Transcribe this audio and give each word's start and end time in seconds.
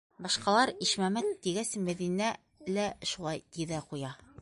Башҡалар 0.25 0.71
Ишмәмәт 0.85 1.29
тигәс, 1.47 1.75
Мәҙинә 1.89 2.33
лә 2.79 2.89
шулай 3.15 3.49
ти 3.53 3.73
ҙә 3.75 3.87
ҡуя... 3.93 4.17